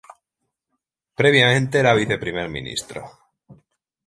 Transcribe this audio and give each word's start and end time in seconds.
Previamente 1.19 1.77
era 1.81 1.93
viceprimer 2.01 2.47
ministro. 2.57 3.01